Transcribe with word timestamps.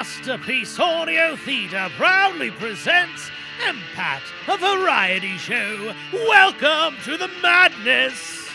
Masterpiece 0.00 0.78
Audio 0.78 1.36
Theatre 1.36 1.90
proudly 1.98 2.50
presents 2.52 3.30
Empat, 3.68 4.22
a 4.48 4.56
variety 4.56 5.36
show. 5.36 5.92
Welcome 6.10 6.98
to 7.04 7.18
the 7.18 7.28
madness. 7.42 8.48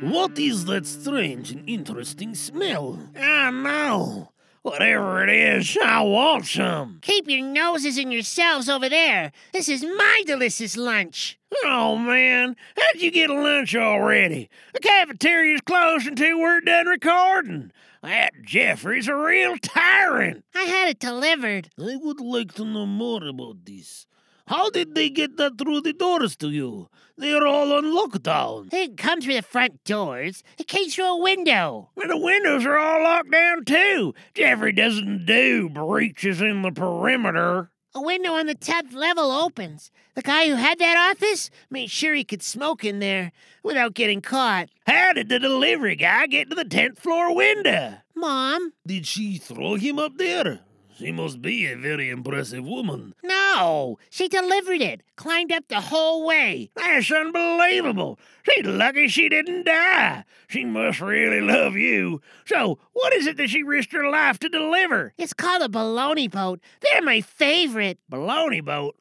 What 0.00 0.38
is 0.38 0.66
that 0.66 0.86
strange 0.86 1.50
and 1.50 1.68
interesting 1.68 2.36
smell? 2.36 2.96
Ah, 3.18 3.50
no. 3.50 4.35
Whatever 4.66 5.22
it 5.22 5.30
is, 5.30 5.78
I 5.80 6.02
want 6.02 6.44
some. 6.44 6.98
Keep 7.00 7.28
your 7.28 7.46
noses 7.46 7.96
in 7.96 8.10
yourselves 8.10 8.68
over 8.68 8.88
there. 8.88 9.30
This 9.52 9.68
is 9.68 9.84
my 9.84 10.24
delicious 10.26 10.76
lunch. 10.76 11.38
Oh, 11.64 11.94
man. 11.94 12.56
How'd 12.76 13.00
you 13.00 13.12
get 13.12 13.30
a 13.30 13.40
lunch 13.40 13.76
already? 13.76 14.50
The 14.74 14.80
cafeteria's 14.80 15.60
closed 15.60 16.08
until 16.08 16.40
we're 16.40 16.60
done 16.62 16.86
recording. 16.86 17.70
That 18.02 18.32
Jeffrey's 18.42 19.06
a 19.06 19.14
real 19.14 19.56
tyrant. 19.58 20.44
I 20.52 20.62
had 20.62 20.88
it 20.88 20.98
delivered. 20.98 21.70
I 21.78 21.94
would 22.02 22.20
like 22.20 22.54
to 22.54 22.64
know 22.64 22.86
more 22.86 23.24
about 23.24 23.64
this. 23.64 24.08
How 24.48 24.70
did 24.70 24.94
they 24.94 25.10
get 25.10 25.36
that 25.38 25.58
through 25.58 25.80
the 25.80 25.92
doors 25.92 26.36
to 26.36 26.50
you? 26.50 26.88
They're 27.18 27.46
all 27.46 27.72
on 27.72 27.84
lockdown. 27.84 28.70
They 28.70 28.86
didn't 28.86 28.98
come 28.98 29.20
through 29.20 29.34
the 29.34 29.42
front 29.42 29.82
doors. 29.82 30.44
It 30.56 30.68
came 30.68 30.88
through 30.88 31.06
a 31.06 31.20
window. 31.20 31.90
Well, 31.96 32.06
the 32.08 32.16
windows 32.16 32.64
are 32.64 32.78
all 32.78 33.02
locked 33.02 33.32
down 33.32 33.64
too. 33.64 34.14
Jeffrey 34.34 34.70
doesn't 34.70 35.26
do 35.26 35.68
breaches 35.68 36.40
in 36.40 36.62
the 36.62 36.70
perimeter. 36.70 37.70
A 37.92 38.00
window 38.00 38.34
on 38.34 38.46
the 38.46 38.54
10th 38.54 38.92
level 38.92 39.32
opens. 39.32 39.90
The 40.14 40.22
guy 40.22 40.48
who 40.48 40.54
had 40.54 40.78
that 40.78 41.10
office 41.10 41.50
made 41.70 41.90
sure 41.90 42.14
he 42.14 42.24
could 42.24 42.42
smoke 42.42 42.84
in 42.84 43.00
there 43.00 43.32
without 43.64 43.94
getting 43.94 44.20
caught. 44.20 44.68
How 44.86 45.12
did 45.14 45.28
the 45.28 45.38
delivery 45.40 45.96
guy 45.96 46.26
get 46.26 46.50
to 46.50 46.54
the 46.54 46.64
10th 46.64 46.98
floor 46.98 47.34
window? 47.34 47.94
Mom? 48.14 48.74
Did 48.86 49.06
she 49.06 49.38
throw 49.38 49.74
him 49.74 49.98
up 49.98 50.18
there? 50.18 50.60
She 50.98 51.12
must 51.12 51.42
be 51.42 51.66
a 51.66 51.76
very 51.76 52.08
impressive 52.08 52.64
woman. 52.64 53.14
No, 53.22 53.98
she 54.08 54.28
delivered 54.28 54.80
it. 54.80 55.02
Climbed 55.16 55.52
up 55.52 55.68
the 55.68 55.80
whole 55.80 56.26
way. 56.26 56.70
That's 56.74 57.10
unbelievable. 57.10 58.18
She's 58.44 58.64
lucky 58.64 59.08
she 59.08 59.28
didn't 59.28 59.66
die. 59.66 60.24
She 60.48 60.64
must 60.64 61.00
really 61.00 61.40
love 61.40 61.74
you. 61.74 62.22
So, 62.46 62.78
what 62.94 63.12
is 63.12 63.26
it 63.26 63.36
that 63.36 63.50
she 63.50 63.62
risked 63.62 63.92
her 63.92 64.08
life 64.08 64.38
to 64.38 64.48
deliver? 64.48 65.12
It's 65.18 65.34
called 65.34 65.62
a 65.62 65.68
baloney 65.68 66.30
boat. 66.30 66.60
They're 66.80 67.02
my 67.02 67.20
favorite. 67.20 67.98
Baloney 68.10 68.64
boat? 68.64 68.96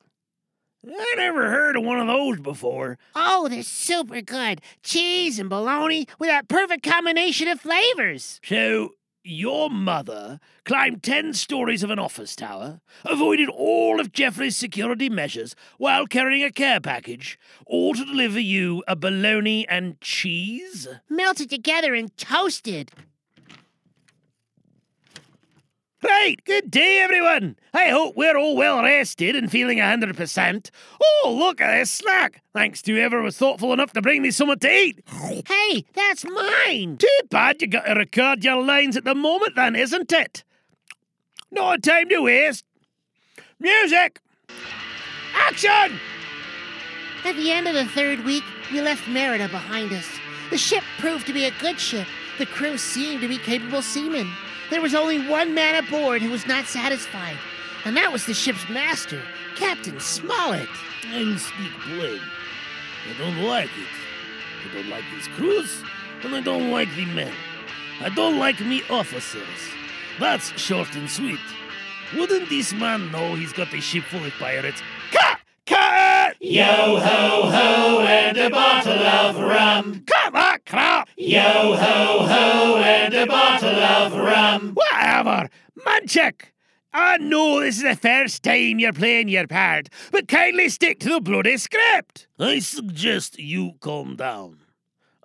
I 0.88 1.14
never 1.18 1.50
heard 1.50 1.78
of 1.78 1.84
one 1.84 2.00
of 2.00 2.08
those 2.08 2.40
before. 2.40 2.98
Oh, 3.16 3.48
they're 3.48 3.64
super 3.64 4.22
good. 4.22 4.62
Cheese 4.84 5.40
and 5.40 5.50
bologna 5.50 6.08
with 6.20 6.30
that 6.30 6.48
perfect 6.48 6.84
combination 6.84 7.48
of 7.48 7.62
flavors. 7.62 8.40
So, 8.44 8.92
your 9.26 9.70
mother 9.70 10.40
climbed 10.64 11.04
10 11.04 11.34
stories 11.34 11.84
of 11.84 11.90
an 11.90 12.00
office 12.00 12.36
tower, 12.36 12.82
avoided 13.04 13.50
all 13.50 14.00
of 14.00 14.12
Jeffrey's 14.12 14.56
security 14.56 15.10
measures 15.10 15.56
while 15.78 16.06
carrying 16.06 16.44
a 16.44 16.52
care 16.52 16.80
package, 16.80 17.40
all 17.66 17.94
to 17.94 18.06
deliver 18.06 18.40
you 18.40 18.84
a 18.88 18.96
bologna 18.96 19.68
and 19.68 20.00
cheese? 20.02 20.88
Melted 21.10 21.50
together 21.50 21.94
and 21.94 22.16
toasted. 22.18 22.92
Right, 26.06 26.38
good 26.46 26.70
day, 26.70 27.00
everyone. 27.00 27.56
I 27.74 27.86
hope 27.86 28.16
we're 28.16 28.38
all 28.38 28.56
well 28.56 28.84
rested 28.84 29.36
and 29.36 29.50
feeling 29.50 29.80
100%. 29.80 30.70
Oh, 31.02 31.36
look 31.36 31.60
at 31.60 31.80
this 31.80 31.90
snack. 31.90 32.44
Thanks 32.54 32.84
to 32.84 32.94
whoever 32.94 33.24
was 33.24 33.38
thoughtful 33.38 33.74
enough 33.74 33.92
to 33.94 34.04
bring 34.04 34.22
me 34.22 34.30
something 34.30 34.60
to 34.60 34.72
eat. 34.72 35.04
Hey, 35.48 35.84
that's 35.96 36.24
mine. 36.24 36.98
Too 36.98 37.20
bad 37.32 37.60
you 37.60 37.68
got 37.68 37.86
to 37.86 37.96
record 37.96 38.44
your 38.44 38.62
lines 38.62 38.96
at 38.96 39.04
the 39.04 39.16
moment, 39.16 39.56
then, 39.56 39.76
isn't 39.76 40.12
it? 40.12 40.44
No 41.52 41.76
time 41.78 42.10
to 42.10 42.20
waste. 42.20 42.66
Music! 43.60 44.20
Action! 45.34 46.00
At 47.24 47.36
the 47.36 47.50
end 47.50 47.68
of 47.68 47.74
the 47.74 47.86
third 47.86 48.24
week, 48.26 48.44
we 48.72 48.80
left 48.80 49.08
Merida 49.08 49.48
behind 49.48 49.92
us. 49.92 50.08
The 50.52 50.58
ship 50.58 50.84
proved 51.00 51.26
to 51.26 51.34
be 51.34 51.46
a 51.46 51.52
good 51.60 51.80
ship. 51.80 52.08
The 52.38 52.46
crew 52.46 52.78
seemed 52.78 53.22
to 53.22 53.28
be 53.28 53.40
capable 53.40 53.82
seamen. 53.82 54.30
There 54.70 54.82
was 54.82 54.96
only 54.96 55.28
one 55.28 55.54
man 55.54 55.84
aboard 55.84 56.22
who 56.22 56.32
was 56.32 56.48
not 56.48 56.66
satisfied, 56.66 57.38
and 57.86 57.96
that 57.98 58.12
was 58.12 58.26
the 58.26 58.34
ship's 58.34 58.68
master, 58.70 59.22
Captain 59.56 60.00
Smollett. 60.00 60.70
I'll 61.08 61.38
speak 61.38 61.72
plain. 61.84 62.20
I 63.10 63.18
don't 63.18 63.44
like 63.44 63.66
it. 63.66 63.88
I 64.66 64.74
don't 64.74 64.90
like 64.90 65.04
this 65.16 65.28
cruise, 65.30 65.84
and 66.24 66.36
I 66.36 66.42
don't 66.42 66.72
like 66.72 66.90
the 66.96 67.06
men. 67.06 67.34
I 68.02 68.10
don't 68.10 68.40
like 68.40 68.60
me 68.60 68.82
officers. 68.90 69.44
That's 70.20 70.50
short 70.60 70.96
and 70.96 71.10
sweet. 71.10 71.40
Wouldn't 72.16 72.50
this 72.50 72.74
man 72.74 73.12
know 73.12 73.36
he's 73.36 73.54
got 73.54 73.74
a 73.74 73.82
ship 73.82 74.04
full 74.06 74.26
of 74.26 74.34
pirates? 74.34 74.82
Cut! 75.12 75.38
Cut! 75.68 76.36
Yo 76.40 76.64
ho 76.64 77.50
ho 77.50 78.00
and 78.02 78.38
a 78.38 78.50
bottle 78.50 78.94
of 78.94 79.38
rum. 79.38 80.05
Cut 81.26 81.32
that 81.32 81.54
crap! 81.54 81.66
Yo 81.66 81.76
ho 81.76 82.28
ho 82.28 82.78
and 82.78 83.14
a 83.14 83.26
bottle 83.26 83.70
of 83.70 84.14
rum. 84.14 84.74
Whatever! 84.74 85.50
Manchik! 85.86 86.52
I 86.94 87.18
know 87.18 87.60
this 87.60 87.78
is 87.78 87.84
the 87.84 87.96
first 87.96 88.44
time 88.44 88.80
you're 88.80 88.94
playing 88.94 89.28
your 89.28 89.48
part, 89.48 89.90
but 90.12 90.28
kindly 90.28 90.70
stick 90.70 91.00
to 91.02 91.10
the 91.10 91.22
bloody 91.22 91.58
script! 91.58 92.28
I 92.40 92.60
suggest 92.60 93.40
you 93.40 93.74
calm 93.82 94.16
down. 94.16 94.65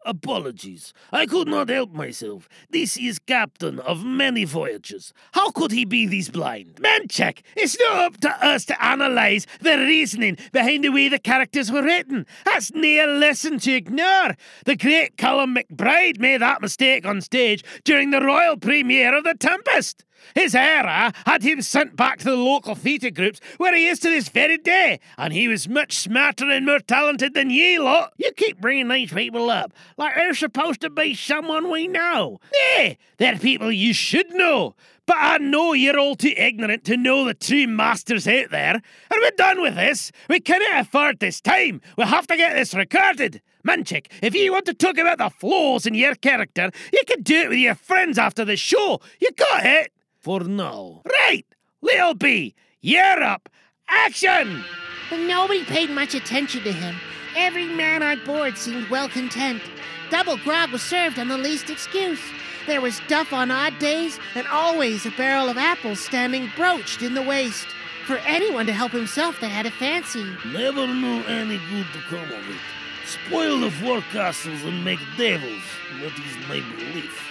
Apologies. 0.07 0.95
I 1.13 1.27
could 1.27 1.47
not 1.47 1.69
help 1.69 1.93
myself. 1.93 2.49
This 2.71 2.97
is 2.97 3.19
captain 3.19 3.79
of 3.81 4.03
many 4.03 4.45
voyages. 4.45 5.13
How 5.33 5.51
could 5.51 5.73
he 5.73 5.85
be 5.85 6.07
this 6.07 6.31
blind? 6.31 6.77
Manchek, 6.77 7.43
it's 7.55 7.79
not 7.79 7.99
up 7.99 8.17
to 8.23 8.31
us 8.47 8.65
to 8.67 8.77
analyse 8.81 9.47
the 9.61 9.77
reasoning 9.77 10.39
behind 10.53 10.85
the 10.85 10.89
way 10.89 11.09
the 11.09 11.19
characters 11.19 11.71
were 11.71 11.83
written. 11.83 12.27
That's 12.47 12.73
near 12.73 13.11
a 13.11 13.13
lesson 13.13 13.59
to 13.61 13.73
ignore. 13.73 14.37
The 14.65 14.77
great 14.77 15.19
Callum 15.19 15.55
McBride 15.55 16.19
made 16.19 16.41
that 16.41 16.63
mistake 16.63 17.05
on 17.05 17.21
stage 17.21 17.63
during 17.85 18.11
the 18.11 18.23
royal 18.23 18.57
premiere 18.57 19.15
of 19.17 19.25
The 19.25 19.35
Tempest. 19.35 20.05
His 20.35 20.55
era 20.55 21.13
eh, 21.15 21.21
had 21.27 21.43
him 21.43 21.63
sent 21.63 21.97
back 21.97 22.19
to 22.19 22.31
the 22.31 22.37
local 22.37 22.75
theatre 22.75 23.11
groups 23.11 23.41
where 23.59 23.75
he 23.75 23.87
is 23.87 23.99
to 24.01 24.11
this 24.11 24.29
very 24.29 24.59
day, 24.59 25.01
and 25.19 25.33
he 25.33 25.49
was 25.49 25.69
much 25.69 25.97
smarter 25.97 26.51
and 26.51 26.67
more 26.67 26.81
talented 26.81 27.35
than 27.35 27.51
ye 27.51 27.79
lot. 27.79 28.13
You 28.17 28.33
keep 28.33 28.61
bringing 28.61 28.89
these 28.89 29.13
people 29.13 29.51
up 29.51 29.73
like 29.97 30.15
they're 30.15 30.35
supposed 30.35 30.81
to 30.83 30.91
be 30.91 31.15
someone 31.15 31.71
we 31.71 31.89
know. 31.89 32.41
Nay, 32.53 32.99
they're 33.19 33.39
people 33.39 33.73
you 33.73 33.93
should 33.93 34.31
know. 34.31 34.75
But 35.07 35.17
I 35.19 35.39
know 35.39 35.73
you're 35.73 35.99
all 35.99 36.15
too 36.15 36.35
ignorant 36.37 36.85
to 36.85 36.97
know 36.97 37.25
the 37.25 37.35
true 37.35 37.67
masters 37.67 38.29
out 38.29 38.51
there. 38.51 38.75
And 38.75 39.21
we're 39.21 39.31
done 39.33 39.61
with 39.61 39.75
this. 39.75 40.13
We 40.29 40.39
cannot 40.39 40.83
afford 40.83 41.19
this 41.19 41.41
time. 41.41 41.81
We 41.97 42.05
have 42.05 42.29
to 42.29 42.37
get 42.37 42.55
this 42.55 42.75
recorded. 42.75 43.43
Manchik, 43.67 44.07
if 44.23 44.37
you 44.37 44.53
want 44.53 44.67
to 44.67 44.75
talk 44.75 44.99
about 44.99 45.19
the 45.19 45.29
flaws 45.29 45.85
in 45.85 45.95
your 45.95 46.15
character, 46.15 46.71
you 46.93 47.03
can 47.09 47.23
do 47.23 47.41
it 47.41 47.49
with 47.49 47.59
your 47.59 47.75
friends 47.75 48.19
after 48.19 48.45
the 48.45 48.57
show. 48.57 49.01
You 49.21 49.31
got 49.37 49.67
it? 49.67 49.93
For 50.21 50.41
now. 50.41 51.01
Right! 51.07 51.47
Lil 51.81 52.13
B, 52.13 52.55
you're 52.83 53.23
up. 53.23 53.49
Action! 53.89 54.63
But 55.09 55.21
nobody 55.21 55.65
paid 55.65 55.89
much 55.89 56.15
attention 56.15 56.63
to 56.65 56.73
him. 56.73 56.95
Every 57.37 57.67
man 57.67 58.03
on 58.03 58.23
board 58.27 58.59
seemed 58.59 58.91
well 58.91 59.09
content. 59.09 59.63
Double 60.11 60.37
grog 60.39 60.73
was 60.73 60.83
served 60.83 61.19
on 61.19 61.29
the 61.29 61.39
least 61.39 61.71
excuse. 61.71 62.21
There 62.67 62.83
was 62.83 63.01
duff 63.09 63.33
on 63.33 63.51
odd 63.51 63.79
days, 63.79 64.19
and 64.35 64.47
always 64.49 65.07
a 65.07 65.11
barrel 65.13 65.49
of 65.49 65.57
apples 65.57 66.01
standing 66.01 66.51
broached 66.55 67.01
in 67.01 67.15
the 67.15 67.23
waist. 67.23 67.67
For 68.07 68.19
anyone 68.19 68.67
to 68.67 68.75
help 68.75 68.93
himself 68.93 69.41
that 69.41 69.49
had 69.49 69.65
a 69.65 69.71
fancy. 69.71 70.27
Never 70.53 70.87
knew 70.87 71.23
any 71.25 71.59
good 71.71 71.87
to 71.95 72.01
come 72.09 72.31
of 72.31 72.51
it. 72.51 72.61
Spoil 73.07 73.61
the 73.61 73.71
forecastles 73.71 74.67
and 74.67 74.85
make 74.85 75.01
devils. 75.17 75.63
That 76.01 76.13
is 76.13 76.49
my 76.49 76.61
belief. 76.77 77.27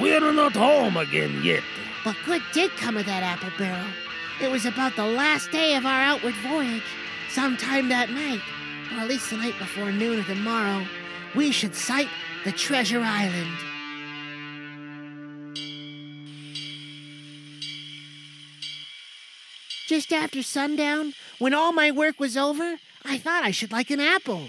We 0.00 0.16
are 0.16 0.32
not 0.32 0.54
home 0.54 0.96
again 0.96 1.42
yet. 1.44 1.62
But 2.04 2.16
good 2.24 2.42
did 2.52 2.70
come 2.72 2.96
of 2.96 3.06
that 3.06 3.22
apple 3.22 3.50
barrel. 3.58 3.86
It 4.40 4.50
was 4.50 4.66
about 4.66 4.96
the 4.96 5.06
last 5.06 5.50
day 5.52 5.76
of 5.76 5.86
our 5.86 6.00
outward 6.00 6.34
voyage. 6.36 6.82
Sometime 7.30 7.88
that 7.88 8.10
night, 8.10 8.40
or 8.92 9.00
at 9.00 9.08
least 9.08 9.30
the 9.30 9.36
night 9.36 9.54
before 9.58 9.92
noon 9.92 10.18
of 10.18 10.26
the 10.26 10.34
morrow, 10.34 10.84
we 11.34 11.52
should 11.52 11.74
sight 11.74 12.08
the 12.44 12.52
Treasure 12.52 13.00
Island. 13.00 13.56
Just 19.86 20.12
after 20.12 20.42
sundown, 20.42 21.14
when 21.38 21.54
all 21.54 21.72
my 21.72 21.90
work 21.90 22.18
was 22.18 22.36
over, 22.36 22.78
I 23.04 23.18
thought 23.18 23.44
I 23.44 23.50
should 23.50 23.72
like 23.72 23.90
an 23.90 24.00
apple. 24.00 24.48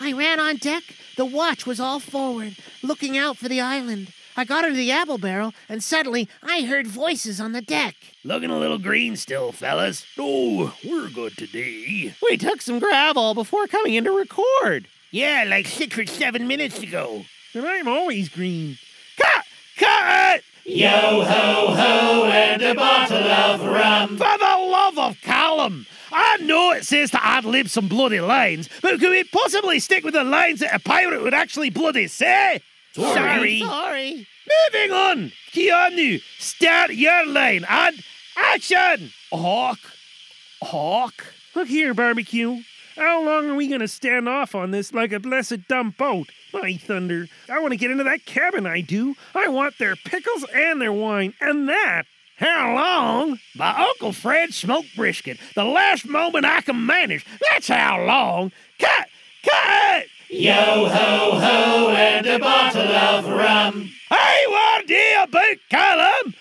I 0.00 0.12
ran 0.12 0.40
on 0.40 0.56
deck. 0.56 0.82
The 1.16 1.24
watch 1.24 1.66
was 1.66 1.78
all 1.78 2.00
forward, 2.00 2.56
looking 2.82 3.16
out 3.16 3.36
for 3.36 3.48
the 3.48 3.60
island. 3.60 4.12
I 4.36 4.44
got 4.44 4.64
into 4.64 4.76
the 4.76 4.90
apple 4.90 5.18
barrel, 5.18 5.52
and 5.68 5.82
suddenly 5.82 6.28
I 6.42 6.62
heard 6.62 6.86
voices 6.86 7.40
on 7.40 7.52
the 7.52 7.60
deck. 7.60 7.94
Looking 8.24 8.50
a 8.50 8.58
little 8.58 8.78
green 8.78 9.16
still, 9.16 9.52
fellas. 9.52 10.06
Oh, 10.18 10.74
we're 10.84 11.10
good 11.10 11.36
today. 11.36 12.14
We 12.22 12.36
took 12.38 12.62
some 12.62 12.80
Gravol 12.80 13.34
before 13.34 13.66
coming 13.66 13.94
in 13.94 14.04
to 14.04 14.10
record. 14.10 14.86
Yeah, 15.10 15.44
like 15.46 15.66
six 15.66 15.98
or 15.98 16.06
seven 16.06 16.46
minutes 16.46 16.80
ago. 16.80 17.24
And 17.54 17.66
I'm 17.66 17.88
always 17.88 18.30
green. 18.30 18.78
Cut! 19.18 19.44
Cut 19.76 20.36
it! 20.36 20.44
Yo 20.64 20.88
ho 20.88 21.74
ho 21.74 22.24
and 22.24 22.62
a 22.62 22.74
bottle 22.74 23.18
of 23.18 23.62
rum. 23.62 24.16
For 24.16 24.38
the 24.38 24.56
love 24.70 24.98
of 24.98 25.20
Callum! 25.20 25.86
I 26.10 26.38
know 26.38 26.72
it 26.72 26.84
says 26.86 27.10
to 27.10 27.24
ad 27.24 27.44
lib 27.44 27.68
some 27.68 27.88
bloody 27.88 28.20
lines, 28.20 28.68
but 28.80 29.00
could 29.00 29.10
we 29.10 29.24
possibly 29.24 29.78
stick 29.78 30.04
with 30.04 30.14
the 30.14 30.24
lines 30.24 30.60
that 30.60 30.74
a 30.74 30.78
pirate 30.78 31.22
would 31.22 31.34
actually 31.34 31.70
bloody 31.70 32.06
say? 32.06 32.60
Sorry. 32.94 33.60
Sorry. 33.60 34.26
Moving 34.72 34.92
on. 34.92 35.32
Keanu, 35.52 36.22
start 36.38 36.90
your 36.92 37.26
line 37.26 37.64
and 37.68 38.02
action! 38.36 39.12
Hawk. 39.30 39.78
Hawk. 40.62 41.34
Look 41.54 41.68
here, 41.68 41.94
barbecue. 41.94 42.62
How 42.96 43.24
long 43.24 43.48
are 43.48 43.54
we 43.54 43.68
going 43.68 43.80
to 43.80 43.88
stand 43.88 44.28
off 44.28 44.54
on 44.54 44.70
this 44.70 44.92
like 44.92 45.12
a 45.12 45.20
blessed 45.20 45.68
dumb 45.68 45.94
boat? 45.96 46.28
My 46.52 46.76
thunder. 46.76 47.28
I 47.48 47.58
want 47.60 47.72
to 47.72 47.78
get 47.78 47.90
into 47.90 48.04
that 48.04 48.26
cabin, 48.26 48.66
I 48.66 48.82
do. 48.82 49.14
I 49.34 49.48
want 49.48 49.78
their 49.78 49.96
pickles 49.96 50.44
and 50.54 50.80
their 50.80 50.92
wine, 50.92 51.32
and 51.40 51.68
that. 51.68 52.04
How 52.36 52.74
long? 52.74 53.38
By 53.56 53.70
Uncle 53.70 54.12
Fred 54.12 54.52
smoked 54.52 54.94
brisket. 54.96 55.38
The 55.54 55.64
last 55.64 56.06
moment 56.06 56.44
I 56.44 56.60
can 56.60 56.84
manage. 56.84 57.24
That's 57.50 57.68
how 57.68 58.04
long. 58.04 58.52
Cut! 58.78 59.08
Cut! 59.44 60.06
Yo 60.34 60.88
ho 60.88 61.38
ho 61.38 61.90
and 61.90 62.24
a 62.24 62.38
bottle 62.38 62.80
of 62.80 63.28
rum. 63.28 63.90
Hey, 64.08 64.44
what 64.48 64.86
do 64.86 64.94
you 64.94 65.22
about 65.24 65.56
Callum? 65.68 66.34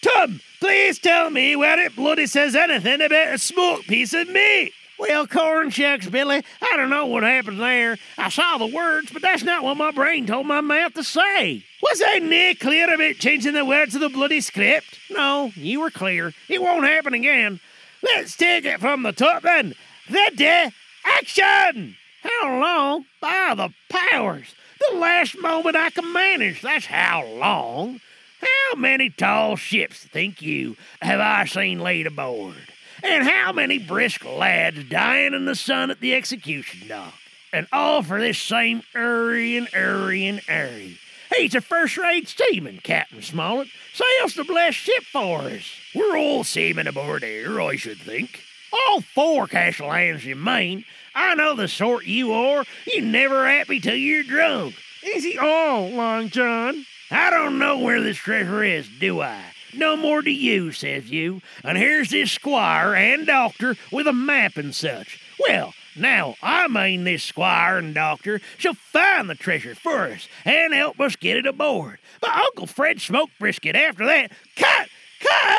Tom, 0.00 0.40
please 0.60 1.00
tell 1.00 1.28
me 1.28 1.56
where 1.56 1.76
it 1.80 1.96
bloody 1.96 2.28
says 2.28 2.54
anything 2.54 3.00
about 3.00 3.34
a 3.34 3.38
smoked 3.38 3.88
piece 3.88 4.14
of 4.14 4.28
meat. 4.28 4.72
Well, 4.96 5.26
corn 5.26 5.70
shucks, 5.70 6.08
Billy. 6.08 6.44
I 6.62 6.76
don't 6.76 6.88
know 6.88 7.06
what 7.06 7.24
happened 7.24 7.58
there. 7.58 7.98
I 8.16 8.28
saw 8.28 8.58
the 8.58 8.66
words, 8.66 9.10
but 9.12 9.22
that's 9.22 9.42
not 9.42 9.64
what 9.64 9.76
my 9.76 9.90
brain 9.90 10.24
told 10.26 10.46
my 10.46 10.60
mouth 10.60 10.94
to 10.94 11.02
say. 11.02 11.64
Was 11.82 12.00
I 12.06 12.20
nae 12.20 12.54
clear 12.54 12.94
about 12.94 13.16
changing 13.16 13.54
the 13.54 13.64
words 13.64 13.96
of 13.96 14.02
the 14.02 14.08
bloody 14.08 14.40
script? 14.40 15.00
No, 15.10 15.50
you 15.56 15.80
were 15.80 15.90
clear. 15.90 16.32
It 16.48 16.62
won't 16.62 16.86
happen 16.86 17.12
again. 17.12 17.58
Let's 18.04 18.36
take 18.36 18.64
it 18.64 18.78
from 18.78 19.02
the 19.02 19.10
top 19.10 19.42
then. 19.42 19.74
Ready, 20.08 20.72
action! 21.04 21.96
How 22.28 22.60
long? 22.60 23.06
By 23.20 23.54
the 23.56 23.70
powers! 23.88 24.54
The 24.90 24.98
last 24.98 25.40
moment 25.40 25.76
I 25.76 25.90
can 25.90 26.12
manage, 26.12 26.62
that's 26.62 26.86
how 26.86 27.26
long. 27.26 28.00
How 28.40 28.76
many 28.76 29.10
tall 29.10 29.56
ships, 29.56 30.04
think 30.04 30.40
you, 30.40 30.76
have 31.00 31.20
I 31.20 31.44
seen 31.46 31.80
laid 31.80 32.06
aboard? 32.06 32.54
And 33.02 33.28
how 33.28 33.52
many 33.52 33.78
brisk 33.78 34.24
lads 34.24 34.84
dying 34.88 35.34
in 35.34 35.44
the 35.44 35.54
sun 35.54 35.90
at 35.90 36.00
the 36.00 36.14
execution 36.14 36.88
dock? 36.88 37.14
And 37.52 37.66
all 37.72 38.02
for 38.02 38.20
this 38.20 38.38
same 38.38 38.82
Urry 38.94 39.56
and 39.56 39.68
Urry 39.74 40.26
and 40.26 40.40
Urry. 40.48 40.98
He's 41.34 41.54
a 41.54 41.60
first-rate 41.60 42.28
seaman, 42.28 42.80
Captain 42.82 43.22
Smollett. 43.22 43.68
Sails 43.92 44.34
the 44.34 44.44
blessed 44.44 44.76
ship 44.76 45.04
for 45.04 45.40
us. 45.42 45.70
We're 45.94 46.16
all 46.16 46.44
seamen 46.44 46.86
aboard 46.86 47.22
here, 47.22 47.60
I 47.60 47.76
should 47.76 47.98
think. 47.98 48.42
All 48.72 49.00
forecastle 49.00 49.90
hands, 49.90 50.24
you 50.24 50.36
mean. 50.36 50.84
I 51.14 51.34
know 51.34 51.54
the 51.54 51.68
sort 51.68 52.04
you 52.04 52.32
are. 52.32 52.64
You 52.86 53.02
never 53.02 53.46
happy 53.46 53.80
till 53.80 53.96
you're 53.96 54.24
drunk. 54.24 54.74
Is 55.02 55.24
he 55.24 55.38
all, 55.38 55.88
Long 55.90 56.28
John? 56.28 56.84
I 57.10 57.30
don't 57.30 57.58
know 57.58 57.78
where 57.78 58.02
this 58.02 58.18
treasure 58.18 58.62
is, 58.62 58.88
do 59.00 59.22
I? 59.22 59.42
No 59.74 59.96
more 59.96 60.22
do 60.22 60.30
you, 60.30 60.72
says 60.72 61.10
you. 61.10 61.40
And 61.62 61.78
here's 61.78 62.10
this 62.10 62.32
squire 62.32 62.94
and 62.94 63.26
doctor 63.26 63.76
with 63.92 64.06
a 64.06 64.12
map 64.12 64.56
and 64.56 64.74
such. 64.74 65.20
Well, 65.38 65.74
now, 65.96 66.36
I 66.42 66.68
mean 66.68 67.04
this 67.04 67.24
squire 67.24 67.78
and 67.78 67.94
doctor 67.94 68.40
shall 68.56 68.74
find 68.74 69.28
the 69.28 69.34
treasure 69.34 69.74
for 69.74 70.04
us 70.04 70.28
and 70.44 70.72
help 70.72 71.00
us 71.00 71.16
get 71.16 71.36
it 71.36 71.46
aboard. 71.46 71.98
But 72.20 72.30
Uncle 72.30 72.66
Fred 72.66 73.00
smoked 73.00 73.38
brisket 73.38 73.76
after 73.76 74.06
that. 74.06 74.32
Cut! 74.56 74.88
Cut! 75.20 75.57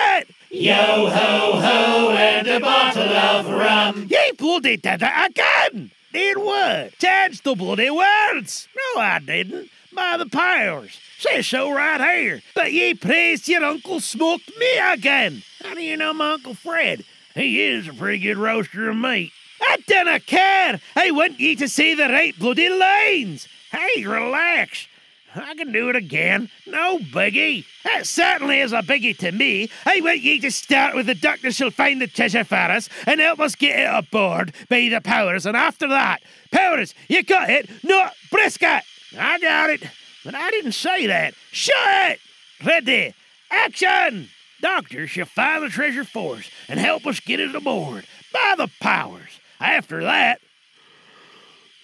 Yo 0.51 0.73
ho 0.73 1.61
ho 1.61 2.09
and 2.09 2.47
a 2.47 2.59
bottle 2.59 3.03
of 3.03 3.47
rum. 3.47 4.07
Ye 4.09 4.31
bloody 4.31 4.77
did 4.77 5.03
it 5.03 5.29
again! 5.29 5.91
Did 6.11 6.37
what? 6.37 6.97
Changed 6.97 7.43
the 7.43 7.53
bloody 7.53 7.91
words! 7.91 8.67
No, 8.75 9.01
I 9.01 9.19
didn't. 9.19 9.69
By 9.93 10.17
the 10.17 10.25
powers. 10.25 10.99
Say 11.19 11.43
so 11.43 11.71
right 11.71 12.01
here. 12.01 12.41
But 12.55 12.73
ye 12.73 12.95
praised 12.95 13.47
your 13.47 13.63
uncle 13.63 13.99
smoked 13.99 14.49
me 14.57 14.77
again. 14.79 15.43
How 15.63 15.75
do 15.75 15.81
you 15.81 15.95
know 15.95 16.13
my 16.13 16.33
Uncle 16.33 16.55
Fred? 16.55 17.05
He 17.35 17.61
is 17.61 17.87
a 17.87 17.93
pretty 17.93 18.17
good 18.17 18.37
roaster 18.37 18.89
of 18.89 18.97
meat. 18.97 19.31
I 19.61 19.77
dinna 19.85 20.19
care. 20.19 20.79
I 20.95 21.11
want 21.11 21.39
ye 21.39 21.55
to 21.57 21.69
say 21.69 21.93
the 21.93 22.07
right 22.07 22.37
bloody 22.39 22.69
lines. 22.69 23.47
Hey, 23.71 24.03
relax. 24.03 24.87
I 25.35 25.53
can 25.55 25.71
do 25.71 25.89
it 25.89 25.95
again. 25.95 26.49
No 26.65 26.97
biggie. 26.97 27.65
That 27.83 28.07
certainly 28.07 28.59
is 28.59 28.73
a 28.73 28.81
biggie 28.81 29.17
to 29.19 29.31
me. 29.31 29.69
I 29.85 30.01
want 30.01 30.21
ye 30.21 30.39
to 30.39 30.51
start 30.51 30.95
with 30.95 31.05
the 31.05 31.15
doctor 31.15 31.51
shall 31.51 31.69
find 31.69 32.01
the 32.01 32.07
treasure 32.07 32.43
for 32.43 32.55
us 32.55 32.89
and 33.05 33.19
help 33.19 33.39
us 33.39 33.55
get 33.55 33.79
it 33.79 33.89
aboard 33.93 34.53
by 34.69 34.89
the 34.89 35.01
powers. 35.01 35.45
And 35.45 35.55
after 35.55 35.87
that, 35.89 36.21
powers, 36.51 36.95
you 37.07 37.23
got 37.23 37.49
it, 37.49 37.69
not 37.83 38.13
brisket. 38.31 38.83
I 39.17 39.39
got 39.39 39.69
it. 39.69 39.83
But 40.25 40.35
I 40.35 40.49
didn't 40.51 40.73
say 40.73 41.07
that. 41.07 41.33
Shut 41.51 41.75
it! 42.11 42.19
Ready, 42.65 43.13
action! 43.49 44.29
Doctor 44.61 45.07
shall 45.07 45.25
find 45.25 45.63
the 45.63 45.69
treasure 45.69 46.03
for 46.03 46.35
us 46.35 46.49
and 46.67 46.79
help 46.79 47.07
us 47.07 47.19
get 47.19 47.39
it 47.39 47.55
aboard. 47.55 48.05
By 48.33 48.55
the 48.57 48.69
powers. 48.81 49.39
After 49.59 50.03
that. 50.03 50.41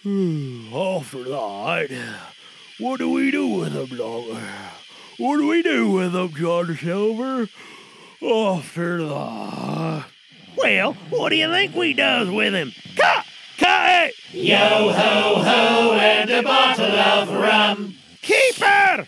After 0.06 1.24
that, 1.24 1.88
what 2.80 3.00
do 3.00 3.10
we 3.10 3.32
do 3.32 3.48
with 3.48 3.74
them, 3.74 3.98
Doctor? 3.98 4.42
What 5.18 5.38
do 5.38 5.48
we 5.48 5.64
do 5.64 5.92
with 5.92 6.14
them, 6.14 6.34
John 6.34 6.78
Silver? 6.78 7.48
After 8.22 9.06
that. 9.06 10.06
Well, 10.58 10.94
what 11.10 11.30
do 11.30 11.36
you 11.36 11.50
think 11.50 11.76
we 11.76 11.94
does 11.94 12.30
with 12.30 12.54
him? 12.54 12.74
Cut! 12.96 13.26
Cut 13.58 14.10
it! 14.10 14.16
Yo 14.34 14.58
ho 14.58 15.42
ho 15.42 15.94
and 15.94 16.30
a 16.30 16.44
bottle 16.44 16.86
of 16.86 17.30
rum. 17.30 17.96
Keeper! 18.22 19.08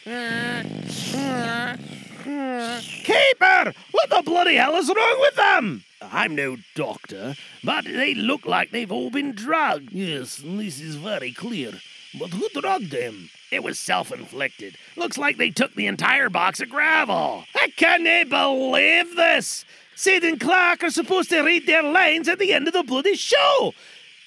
Keeper! 3.04 3.74
What 3.92 4.10
the 4.10 4.22
bloody 4.24 4.56
hell 4.56 4.76
is 4.76 4.88
wrong 4.88 5.20
with 5.20 5.36
them? 5.36 5.84
I'm 6.02 6.36
no 6.36 6.58
doctor, 6.76 7.36
but 7.64 7.86
they 7.86 8.14
look 8.14 8.46
like 8.46 8.72
they've 8.72 8.92
all 8.92 9.10
been 9.10 9.34
drugged. 9.34 9.92
Yes, 9.92 10.38
this 10.38 10.80
is 10.80 10.96
very 10.96 11.32
clear. 11.32 11.74
But 12.20 12.32
who 12.32 12.48
drugged 12.50 12.92
them? 12.92 13.30
It 13.52 13.64
was 13.64 13.80
self 13.80 14.12
inflicted. 14.12 14.78
Looks 14.96 15.18
like 15.18 15.38
they 15.38 15.52
took 15.52 15.74
the 15.76 15.88
entire 15.88 16.30
box 16.30 16.60
of 16.60 16.70
Gravol. 16.70 17.46
I 17.56 17.70
can't 17.76 18.30
believe 18.30 19.16
this. 19.16 19.66
Sid 19.96 20.24
and 20.24 20.40
Clark 20.40 20.84
are 20.84 20.92
supposed 20.92 21.30
to 21.30 21.42
read 21.42 21.66
their 21.66 21.84
lines 21.84 22.28
at 22.28 22.40
the 22.40 22.54
end 22.54 22.68
of 22.68 22.74
the 22.74 22.84
bloody 22.84 23.16
show. 23.16 23.74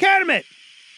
Kermit, 0.01 0.45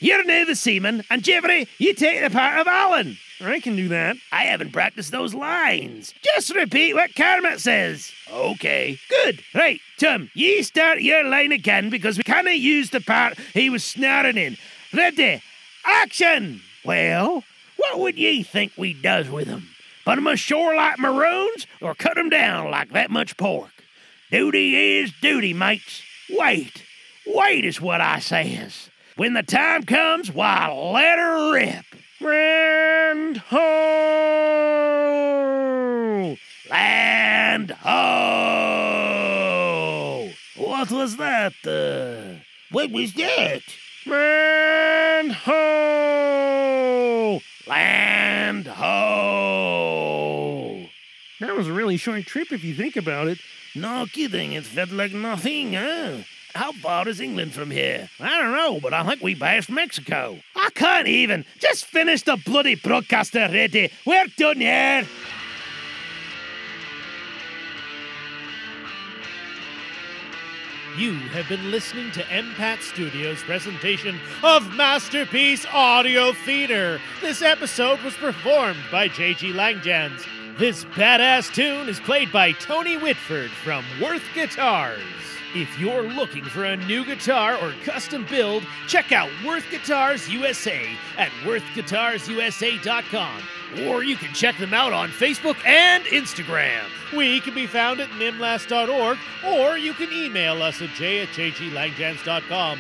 you're 0.01 0.25
now 0.25 0.45
the 0.45 0.55
seaman, 0.55 1.05
and 1.11 1.23
Jeffrey, 1.23 1.69
you 1.79 1.95
take 1.95 2.23
the 2.23 2.31
part 2.31 2.59
of 2.59 2.67
Alan. 2.67 3.19
I 3.41 3.61
can 3.61 3.77
do 3.77 3.89
that. 3.89 4.17
I 4.31 4.45
haven't 4.45 4.73
practiced 4.73 5.11
those 5.11 5.35
lines. 5.35 6.15
Just 6.23 6.55
repeat 6.55 6.95
what 6.95 7.15
Kermit 7.15 7.61
says. 7.61 8.13
Okay, 8.33 8.99
good. 9.11 9.43
Right, 9.55 9.81
Tom, 9.99 10.31
ye 10.35 10.63
start 10.63 11.03
your 11.03 11.25
line 11.25 11.53
again 11.53 11.91
because 11.91 12.17
we 12.17 12.23
can't 12.23 12.49
use 12.49 12.91
the 12.91 13.01
part 13.01 13.37
he 13.53 13.69
was 13.69 13.85
snarling 13.85 14.39
in. 14.39 14.57
Ready, 14.93 15.43
action! 15.85 16.63
Well, 16.85 17.45
what 17.77 18.01
would 18.01 18.17
ye 18.17 18.43
think 18.43 18.73
we 18.77 18.93
does 18.93 19.29
with 19.29 19.49
'em? 19.49 19.69
Put 20.05 20.19
'em 20.19 20.27
ashore 20.27 20.75
like 20.75 20.99
maroons 20.99 21.67
or 21.81 21.95
cut 21.95 22.19
'em 22.19 22.29
down 22.29 22.71
like 22.71 22.91
that 22.91 23.11
much 23.11 23.37
pork? 23.37 23.71
Duty 24.31 24.99
is 24.99 25.13
duty, 25.21 25.53
mates. 25.53 26.03
Wait, 26.31 26.83
wait 27.27 27.65
is 27.65 27.81
what 27.81 28.01
I 28.01 28.19
says. 28.19 28.91
When 29.17 29.35
the 29.35 29.43
time 29.43 29.83
comes, 29.85 30.31
why, 30.31 30.69
let 30.73 31.19
her 31.19 31.53
rip. 31.53 31.85
Land 32.21 33.37
ho! 33.37 33.49
Land 36.71 37.71
ho! 37.73 39.03
What 40.57 40.91
was 40.91 41.17
that? 41.19 41.53
Uh, 41.67 42.39
what 42.71 42.91
was 42.91 43.13
that? 43.15 43.63
Land 44.07 45.33
ho! 45.33 47.41
Land 47.67 48.67
ho! 48.69 50.87
That 51.93 52.07
really 52.07 52.23
short 52.23 52.25
trip 52.25 52.53
if 52.53 52.65
you 52.65 52.75
think 52.75 52.97
about 52.97 53.29
it. 53.29 53.39
No 53.75 54.07
kidding, 54.11 54.55
it 54.55 54.65
felt 54.65 54.93
like 54.93 55.13
nothing, 55.13 55.75
huh? 55.75 56.23
How 56.55 56.73
far 56.73 57.07
is 57.07 57.21
England 57.21 57.53
from 57.53 57.71
here? 57.71 58.09
I 58.19 58.41
don't 58.41 58.53
know, 58.53 58.81
but 58.81 58.95
I 58.95 59.05
think 59.05 59.21
we 59.21 59.35
passed 59.35 59.69
Mexico. 59.69 60.39
I 60.57 60.71
can't 60.75 61.07
even. 61.07 61.45
Just 61.59 61.85
finish 61.85 62.23
the 62.23 62.39
bloody 62.47 62.77
broadcast 62.77 63.37
already. 63.37 63.91
We're 64.07 64.25
done 64.39 64.63
here. 64.63 65.07
You 70.97 71.13
have 71.13 71.49
been 71.51 71.71
listening 71.71 72.11
to 72.13 72.23
MPAT 72.23 72.81
Studios' 72.81 73.43
presentation 73.43 74.19
of 74.43 74.75
Masterpiece 74.75 75.67
Audio 75.71 76.33
Theater. 76.33 77.01
This 77.21 77.43
episode 77.43 78.01
was 78.01 78.15
performed 78.15 78.81
by 78.91 79.09
J.G. 79.09 79.53
Langjans. 79.53 80.27
This 80.59 80.85
badass 80.85 81.53
tune 81.55 81.89
is 81.89 81.99
played 81.99 82.31
by 82.31 82.53
Tony 82.53 82.99
Whitford 82.99 83.51
from 83.51 83.85
Worth 84.03 84.23
Guitars. 84.35 85.01
If 85.55 85.79
you're 85.79 86.03
looking 86.03 86.45
for 86.45 86.65
a 86.65 86.77
new 86.77 87.07
guitar 87.07 87.57
or 87.57 87.73
custom 87.85 88.27
build, 88.29 88.67
check 88.87 89.13
out 89.13 89.31
Worth 89.47 89.65
Guitars 89.71 90.29
USA 90.29 90.87
at 91.17 91.31
worthguitarsusa.com. 91.45 93.43
Or 93.87 94.05
you 94.05 94.17
can 94.17 94.35
check 94.35 94.59
them 94.59 94.75
out 94.75 94.93
on 94.93 95.09
Facebook 95.09 95.57
and 95.65 96.05
Instagram. 96.05 96.85
We 97.17 97.41
can 97.41 97.55
be 97.55 97.67
found 97.67 98.01
at 98.01 98.11
nimlast.org, 98.11 99.19
or 99.47 99.79
you 99.79 99.95
can 99.95 100.13
email 100.13 100.63
us 100.63 100.83
at 100.83 100.91
j 100.91 101.21
at 101.21 101.29
jglangjans.com. 101.29 102.79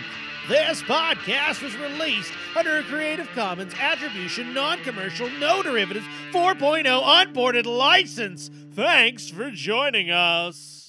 This 0.48 0.82
podcast 0.82 1.62
was 1.62 1.76
released 1.76 2.32
under 2.56 2.78
a 2.78 2.82
Creative 2.82 3.28
Commons 3.28 3.74
Attribution 3.80 4.52
Non 4.52 4.78
Commercial 4.80 5.30
No 5.38 5.62
Derivatives 5.62 6.06
4.0 6.32 7.00
Unported 7.04 7.64
license. 7.64 8.50
Thanks 8.74 9.30
for 9.30 9.52
joining 9.52 10.10
us. 10.10 10.81